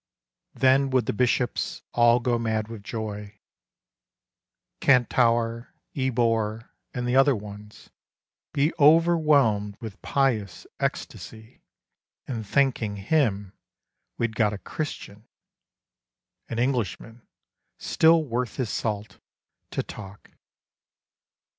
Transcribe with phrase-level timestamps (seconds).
[0.55, 3.37] 'Then would the Bishops all go mad with joy,
[4.81, 7.91] Cantuar, E bore and the other ones
[8.51, 11.61] Be overwhelmed with pious ecstasy
[12.27, 13.53] In thanking Him
[14.17, 15.27] we'd got a Christian—
[16.49, 17.21] An Englishman—
[17.77, 19.19] still worth his salt—
[19.69, 20.31] to talk.